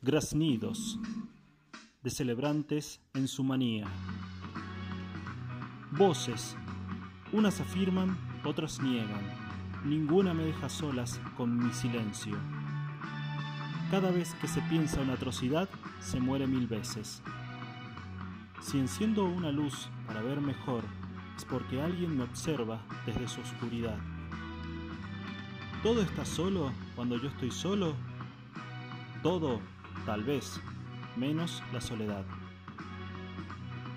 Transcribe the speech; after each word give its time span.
graznidos, 0.00 0.96
de 2.02 2.10
celebrantes 2.10 3.00
en 3.14 3.26
su 3.26 3.42
manía. 3.42 3.86
Voces, 5.90 6.56
unas 7.32 7.60
afirman, 7.60 8.16
otras 8.44 8.80
niegan, 8.80 9.20
ninguna 9.84 10.34
me 10.34 10.44
deja 10.44 10.68
solas 10.68 11.20
con 11.36 11.56
mi 11.58 11.72
silencio. 11.72 12.36
Cada 13.90 14.12
vez 14.12 14.34
que 14.34 14.46
se 14.46 14.60
piensa 14.62 15.00
una 15.00 15.14
atrocidad, 15.14 15.68
se 16.00 16.20
muere 16.20 16.46
mil 16.46 16.68
veces. 16.68 17.20
Si 18.60 18.78
enciendo 18.78 19.24
una 19.24 19.50
luz 19.50 19.88
para 20.06 20.22
ver 20.22 20.40
mejor, 20.40 20.84
es 21.36 21.44
porque 21.44 21.82
alguien 21.82 22.16
me 22.16 22.22
observa 22.22 22.80
desde 23.04 23.26
su 23.26 23.40
oscuridad. 23.40 23.98
¿Todo 25.82 26.02
está 26.02 26.24
solo 26.24 26.72
cuando 26.94 27.16
yo 27.16 27.28
estoy 27.28 27.50
solo? 27.50 27.94
Todo, 29.22 29.60
tal 30.08 30.24
vez, 30.24 30.58
menos 31.18 31.62
la 31.70 31.82
soledad. 31.82 32.24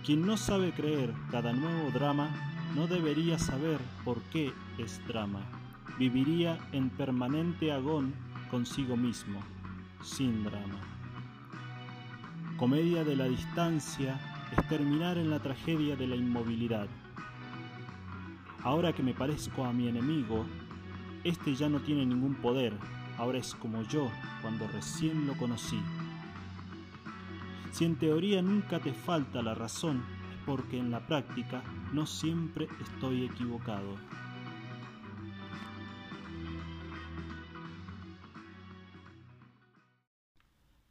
Quien 0.06 0.26
no 0.26 0.36
sabe 0.36 0.74
creer 0.74 1.14
cada 1.32 1.54
nuevo 1.54 1.90
drama 1.92 2.30
no 2.76 2.86
debería 2.86 3.40
saber 3.40 3.80
por 4.04 4.22
qué 4.24 4.52
es 4.78 5.00
drama. 5.08 5.40
Viviría 5.98 6.60
en 6.74 6.90
permanente 6.90 7.72
agón 7.72 8.14
consigo 8.50 8.98
mismo, 8.98 9.40
sin 10.04 10.44
drama. 10.44 10.82
Comedia 12.58 13.06
de 13.06 13.16
la 13.16 13.30
distancia 13.30 14.20
es 14.52 14.68
terminar 14.68 15.18
en 15.18 15.30
la 15.30 15.40
tragedia 15.40 15.96
de 15.96 16.08
la 16.08 16.18
inmovilidad. 16.18 16.88
Ahora 18.66 18.92
que 18.92 19.02
me 19.02 19.14
parezco 19.14 19.64
a 19.64 19.72
mi 19.72 19.88
enemigo, 19.88 20.46
este 21.24 21.56
ya 21.56 21.70
no 21.70 21.80
tiene 21.80 22.06
ningún 22.06 22.36
poder, 22.36 22.74
ahora 23.18 23.38
es 23.38 23.56
como 23.56 23.84
yo 23.84 24.12
cuando 24.42 24.68
recién 24.68 25.26
lo 25.26 25.38
conocí. 25.38 25.80
Si 27.72 27.86
en 27.86 27.96
teoría 27.96 28.42
nunca 28.42 28.80
te 28.80 28.94
falta 28.94 29.42
la 29.42 29.56
razón, 29.56 30.04
es 30.32 30.38
porque 30.46 30.78
en 30.78 30.92
la 30.92 31.06
práctica 31.08 31.64
no 31.94 32.06
siempre 32.06 32.68
estoy 32.82 33.26
equivocado. 33.26 33.98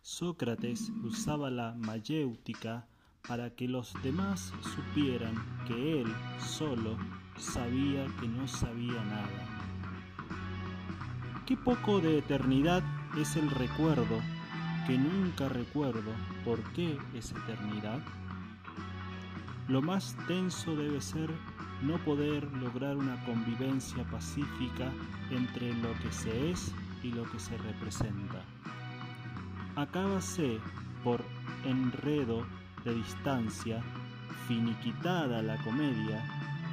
Sócrates 0.01 0.91
usaba 1.03 1.51
la 1.51 1.75
mayéutica 1.79 2.87
para 3.27 3.51
que 3.55 3.69
los 3.69 3.95
demás 4.03 4.53
supieran 4.63 5.35
que 5.67 6.03
él 6.03 6.13
solo 6.39 6.97
sabía 7.39 8.07
que 8.21 8.29
no 8.29 8.47
sabía 8.49 9.03
nada. 9.05 9.51
Qué 11.47 11.57
poco 11.57 12.01
de 12.01 12.19
eternidad 12.19 12.83
es 13.19 13.37
el 13.37 13.51
recuerdo, 13.51 14.21
que 14.87 14.99
nunca 14.99 15.49
recuerdo 15.49 16.13
por 16.45 16.63
qué 16.73 16.99
es 17.15 17.33
eternidad. 17.33 18.01
Lo 19.69 19.83
más 19.83 20.17
tenso 20.27 20.75
debe 20.75 21.01
ser 21.01 21.31
no 21.83 21.99
poder 21.99 22.45
lograr 22.55 22.97
una 22.97 23.23
convivencia 23.25 24.05
pacífica 24.05 24.91
entre 25.31 25.75
lo 25.75 25.93
que 26.01 26.13
se 26.13 26.51
es 26.51 26.73
y 27.03 27.13
lo 27.13 27.31
que 27.31 27.39
se 27.39 27.57
representa. 27.59 28.43
Acábase 29.77 30.59
por 31.03 31.25
enredo 31.65 32.45
de 32.85 32.95
distancia, 32.95 33.83
finiquitada 34.49 35.43
la 35.43 35.57
comedia, 35.63 36.23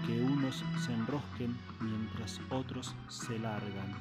que 0.06 0.22
unos 0.22 0.64
se 0.86 0.94
enrosquen 0.94 1.56
mientras 1.82 2.42
otros 2.50 2.96
se 3.08 3.38
largan. 3.40 3.94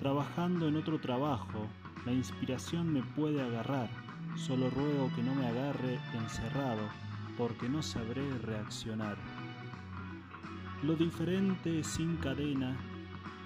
Trabajando 0.00 0.68
en 0.68 0.76
otro 0.76 1.00
trabajo, 1.00 1.68
la 2.04 2.12
inspiración 2.12 2.92
me 2.92 3.02
puede 3.02 3.42
agarrar, 3.42 3.88
solo 4.36 4.70
ruego 4.70 5.10
que 5.14 5.22
no 5.22 5.34
me 5.34 5.46
agarre 5.46 5.98
encerrado, 6.14 6.88
porque 7.36 7.68
no 7.68 7.82
sabré 7.82 8.38
reaccionar. 8.38 9.16
Lo 10.82 10.94
diferente 10.94 11.82
sin 11.82 12.16
cadena 12.16 12.76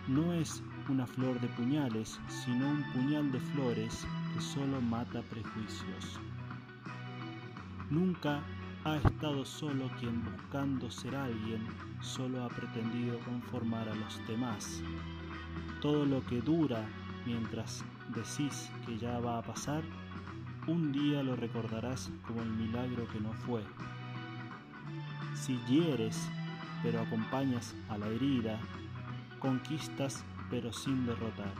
no 0.09 0.33
es 0.33 0.63
una 0.89 1.07
flor 1.07 1.41
de 1.41 1.49
puñales, 1.49 2.21
sino 2.29 2.69
un 2.69 2.83
puñal 2.93 3.31
de 3.33 3.41
flores 3.41 4.07
que 4.35 4.41
solo 4.41 4.81
mata 4.81 5.23
prejuicios. 5.23 6.21
Nunca 7.91 8.43
ha 8.85 8.97
estado 8.97 9.45
solo 9.45 9.89
quien 10.01 10.25
buscando 10.25 10.91
ser 10.91 11.15
alguien 11.15 11.67
solo 12.01 12.45
ha 12.45 12.49
pretendido 12.49 13.19
conformar 13.21 13.89
a 13.89 13.95
los 13.95 14.27
demás. 14.27 14.83
Todo 15.81 16.05
lo 16.05 16.25
que 16.27 16.41
dura 16.41 16.85
mientras 17.25 17.85
decís 18.13 18.71
que 18.87 18.99
ya 18.99 19.19
va 19.21 19.39
a 19.39 19.43
pasar, 19.43 19.83
un 20.67 20.93
día 20.93 21.23
lo 21.23 21.35
recordarás 21.37 22.11
como 22.27 22.43
el 22.43 22.51
milagro 22.51 23.09
que 23.09 23.21
no 23.21 23.33
fue. 23.33 23.63
Si 25.35 25.59
hieres, 25.69 26.29
pero 26.83 27.01
acompañas 27.01 27.75
a 27.89 27.99
la 27.99 28.07
herida, 28.07 28.61
conquistas 29.41 30.25
pero 30.51 30.73
sin 30.73 31.07
derrotar. 31.07 31.53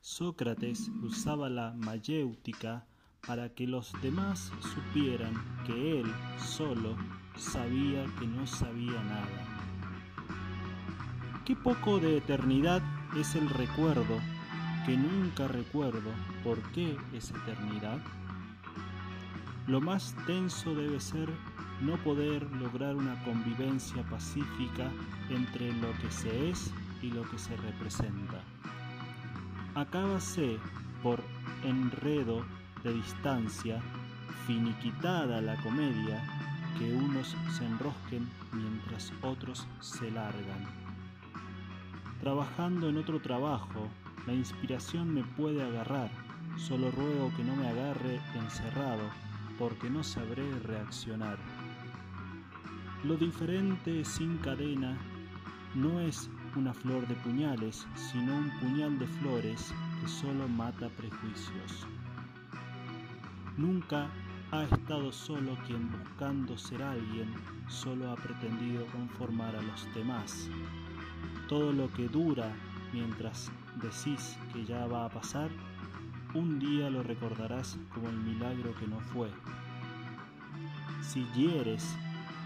Sócrates 0.00 0.90
usaba 1.02 1.48
la 1.48 1.72
mayéutica 1.72 2.84
para 3.26 3.54
que 3.54 3.66
los 3.66 3.92
demás 4.02 4.52
supieran 4.60 5.34
que 5.66 6.00
él 6.00 6.12
solo 6.36 6.96
sabía 7.36 8.04
que 8.18 8.26
no 8.26 8.46
sabía 8.46 9.02
nada. 9.02 9.49
Qué 11.50 11.56
poco 11.56 11.98
de 11.98 12.18
eternidad 12.18 12.80
es 13.18 13.34
el 13.34 13.50
recuerdo, 13.50 14.20
que 14.86 14.96
nunca 14.96 15.48
recuerdo 15.48 16.12
por 16.44 16.62
qué 16.70 16.96
es 17.12 17.32
eternidad. 17.32 17.98
Lo 19.66 19.80
más 19.80 20.14
tenso 20.28 20.76
debe 20.76 21.00
ser 21.00 21.28
no 21.80 21.96
poder 22.04 22.44
lograr 22.52 22.94
una 22.94 23.20
convivencia 23.24 24.04
pacífica 24.04 24.92
entre 25.28 25.72
lo 25.72 25.90
que 25.98 26.12
se 26.12 26.50
es 26.50 26.72
y 27.02 27.10
lo 27.10 27.28
que 27.28 27.36
se 27.36 27.56
representa. 27.56 28.44
Acábase 29.74 30.56
por 31.02 31.20
enredo 31.64 32.44
de 32.84 32.94
distancia, 32.94 33.82
finiquitada 34.46 35.40
la 35.40 35.60
comedia, 35.64 36.22
que 36.78 36.94
unos 36.94 37.34
se 37.58 37.66
enrosquen 37.66 38.28
mientras 38.52 39.12
otros 39.22 39.66
se 39.80 40.12
largan. 40.12 40.79
Trabajando 42.20 42.90
en 42.90 42.98
otro 42.98 43.18
trabajo, 43.20 43.88
la 44.26 44.34
inspiración 44.34 45.14
me 45.14 45.24
puede 45.24 45.62
agarrar, 45.62 46.10
solo 46.58 46.90
ruego 46.90 47.32
que 47.34 47.42
no 47.42 47.56
me 47.56 47.66
agarre 47.66 48.20
encerrado, 48.34 49.08
porque 49.58 49.88
no 49.88 50.04
sabré 50.04 50.58
reaccionar. 50.60 51.38
Lo 53.04 53.16
diferente 53.16 54.04
sin 54.04 54.36
cadena 54.38 54.98
no 55.74 56.00
es 56.00 56.28
una 56.56 56.74
flor 56.74 57.06
de 57.08 57.14
puñales, 57.14 57.86
sino 57.94 58.36
un 58.36 58.50
puñal 58.60 58.98
de 58.98 59.06
flores 59.06 59.72
que 60.00 60.08
solo 60.08 60.46
mata 60.46 60.90
prejuicios. 60.90 61.86
Nunca 63.56 64.10
ha 64.50 64.64
estado 64.64 65.10
solo 65.10 65.56
quien 65.66 65.90
buscando 65.90 66.58
ser 66.58 66.82
alguien 66.82 67.32
solo 67.68 68.10
ha 68.10 68.16
pretendido 68.16 68.84
conformar 68.86 69.56
a 69.56 69.62
los 69.62 69.94
demás. 69.94 70.50
Todo 71.50 71.72
lo 71.72 71.92
que 71.92 72.06
dura 72.06 72.54
mientras 72.92 73.50
decís 73.82 74.38
que 74.52 74.64
ya 74.64 74.86
va 74.86 75.04
a 75.04 75.08
pasar, 75.08 75.50
un 76.32 76.60
día 76.60 76.88
lo 76.90 77.02
recordarás 77.02 77.76
como 77.92 78.08
el 78.08 78.16
milagro 78.18 78.72
que 78.76 78.86
no 78.86 79.00
fue. 79.00 79.28
Si 81.02 81.24
hieres, 81.34 81.96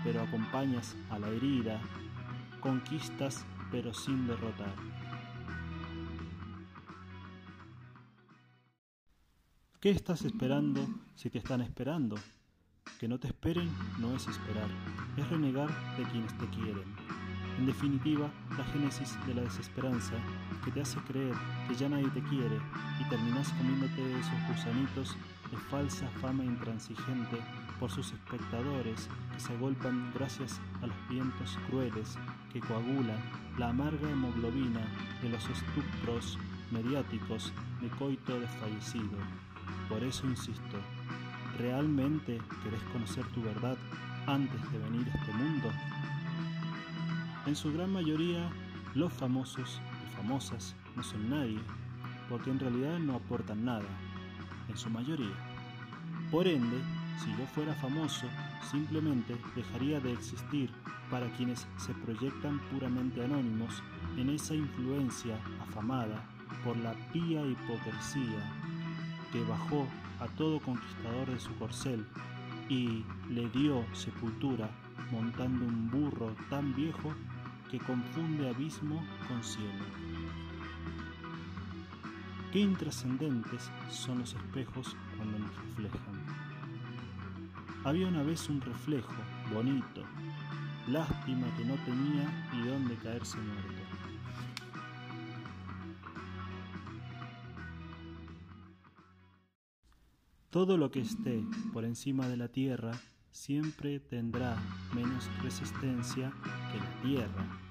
pero 0.04 0.22
acompañas 0.22 0.96
a 1.10 1.18
la 1.18 1.28
herida, 1.28 1.82
conquistas 2.60 3.44
pero 3.70 3.92
sin 3.92 4.26
derrotar. 4.26 4.74
¿Qué 9.80 9.90
estás 9.90 10.24
esperando 10.24 10.88
si 11.14 11.28
te 11.28 11.36
están 11.36 11.60
esperando? 11.60 12.16
Que 12.98 13.06
no 13.06 13.20
te 13.20 13.26
esperen 13.26 13.70
no 13.98 14.16
es 14.16 14.26
esperar, 14.26 14.70
es 15.18 15.28
renegar 15.28 15.68
de 15.98 16.04
quienes 16.04 16.38
te 16.38 16.46
quieren. 16.48 17.23
En 17.58 17.66
definitiva, 17.66 18.28
la 18.58 18.64
génesis 18.64 19.16
de 19.26 19.34
la 19.34 19.42
desesperanza 19.42 20.14
que 20.64 20.70
te 20.72 20.80
hace 20.80 20.98
creer 21.00 21.34
que 21.68 21.74
ya 21.74 21.88
nadie 21.88 22.08
te 22.08 22.22
quiere 22.22 22.58
y 23.00 23.08
terminas 23.08 23.52
comiéndote 23.52 24.02
esos 24.18 24.48
gusanitos 24.48 25.16
de 25.50 25.56
falsa 25.70 26.08
fama 26.20 26.44
intransigente 26.44 27.38
por 27.78 27.90
sus 27.90 28.12
espectadores 28.12 29.08
que 29.32 29.40
se 29.40 29.52
agolpan 29.52 30.12
gracias 30.14 30.60
a 30.82 30.86
los 30.86 30.96
vientos 31.08 31.58
crueles 31.68 32.18
que 32.52 32.60
coagulan 32.60 33.20
la 33.58 33.68
amarga 33.68 34.10
hemoglobina 34.10 34.80
de 35.22 35.28
los 35.28 35.48
estupros 35.48 36.38
mediáticos 36.70 37.52
de 37.80 37.88
coito 37.90 38.40
desfallecido. 38.40 39.18
Por 39.88 40.02
eso 40.02 40.26
insisto, 40.26 40.78
¿realmente 41.58 42.40
querés 42.62 42.82
conocer 42.92 43.24
tu 43.28 43.42
verdad 43.42 43.76
antes 44.26 44.60
de 44.72 44.78
venir 44.78 45.08
a 45.08 45.18
este 45.18 45.32
mundo? 45.34 45.70
En 47.46 47.54
su 47.54 47.72
gran 47.74 47.92
mayoría, 47.92 48.50
los 48.94 49.12
famosos 49.12 49.78
y 50.02 50.16
famosas 50.16 50.74
no 50.96 51.02
son 51.02 51.28
nadie, 51.28 51.60
porque 52.30 52.50
en 52.50 52.58
realidad 52.58 52.98
no 52.98 53.16
aportan 53.16 53.66
nada, 53.66 53.88
en 54.68 54.76
su 54.78 54.88
mayoría. 54.88 55.34
Por 56.30 56.48
ende, 56.48 56.78
si 57.18 57.30
yo 57.36 57.46
fuera 57.54 57.74
famoso, 57.74 58.26
simplemente 58.70 59.36
dejaría 59.54 60.00
de 60.00 60.12
existir 60.12 60.70
para 61.10 61.30
quienes 61.36 61.66
se 61.76 61.92
proyectan 61.92 62.60
puramente 62.70 63.22
anónimos 63.22 63.82
en 64.16 64.30
esa 64.30 64.54
influencia 64.54 65.38
afamada 65.60 66.24
por 66.64 66.78
la 66.78 66.94
pía 67.12 67.44
hipocresía 67.44 68.40
que 69.32 69.44
bajó 69.44 69.86
a 70.18 70.28
todo 70.28 70.60
conquistador 70.60 71.28
de 71.28 71.40
su 71.40 71.54
corcel 71.56 72.06
y 72.70 73.04
le 73.28 73.50
dio 73.50 73.84
sepultura 73.92 74.70
montando 75.10 75.66
un 75.66 75.90
burro 75.90 76.34
tan 76.48 76.74
viejo 76.74 77.12
que 77.74 77.84
confunde 77.84 78.48
abismo 78.48 79.04
con 79.26 79.42
cielo. 79.42 79.84
Qué 82.52 82.60
intrascendentes 82.60 83.68
son 83.90 84.20
los 84.20 84.32
espejos 84.32 84.94
cuando 85.16 85.40
nos 85.40 85.56
reflejan. 85.56 86.24
Había 87.82 88.06
una 88.06 88.22
vez 88.22 88.48
un 88.48 88.60
reflejo 88.60 89.12
bonito, 89.52 90.04
lástima 90.86 91.48
que 91.56 91.64
no 91.64 91.74
tenía 91.84 92.52
ni 92.52 92.68
dónde 92.68 92.94
caerse 92.94 93.38
muerto. 93.38 93.82
Todo 100.50 100.76
lo 100.76 100.92
que 100.92 101.00
esté 101.00 101.42
por 101.72 101.84
encima 101.84 102.28
de 102.28 102.36
la 102.36 102.46
tierra 102.46 102.92
siempre 103.32 103.98
tendrá 103.98 104.56
menos 104.94 105.28
resistencia 105.42 106.32
que 106.70 106.78
la 106.78 107.02
tierra. 107.02 107.63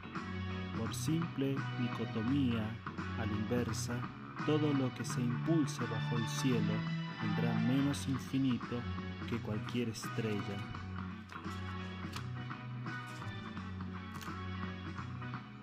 Por 0.83 0.93
simple 0.93 1.55
dicotomía, 1.79 2.69
a 3.17 3.25
la 3.25 3.31
inversa, 3.31 3.93
todo 4.45 4.73
lo 4.73 4.93
que 4.95 5.05
se 5.05 5.21
impulse 5.21 5.81
bajo 5.85 6.17
el 6.17 6.27
cielo 6.27 6.73
tendrá 7.21 7.53
menos 7.53 8.05
infinito 8.09 8.81
que 9.29 9.37
cualquier 9.37 9.87
estrella. 9.87 10.57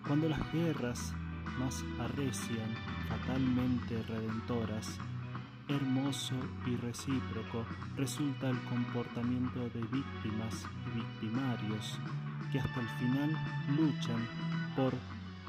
Cuando 0.07 0.31
las 0.31 0.53
guerras 0.55 1.13
más 1.59 1.85
arrecian, 1.99 2.75
fatalmente 3.07 4.03
redentoras, 4.05 4.99
hermoso 5.69 6.35
y 6.67 6.77
recíproco 6.77 7.67
resulta 7.95 8.49
el 8.49 8.59
comportamiento 8.61 9.69
de 9.69 9.83
víctimas 9.83 10.67
y 10.87 10.97
victimarios 10.97 11.99
que 12.51 12.59
hasta 12.59 12.81
el 12.81 12.89
final 12.89 13.37
luchan 13.77 14.60
por 14.77 14.95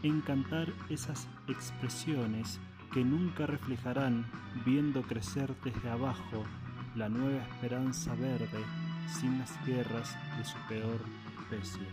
encantar 0.04 0.68
esas 0.90 1.28
expresiones 1.48 2.60
que 2.94 3.04
nunca 3.04 3.46
reflejarán 3.46 4.26
viendo 4.66 5.02
crecer 5.04 5.54
desde 5.64 5.90
abajo 5.90 6.44
la 6.96 7.08
nueva 7.08 7.42
esperanza 7.42 8.14
verde 8.16 8.66
sin 9.08 9.40
las 9.40 9.66
guerras 9.66 10.16
de 10.38 10.44
su 10.44 10.58
peor 10.68 11.00
especie. 11.40 11.88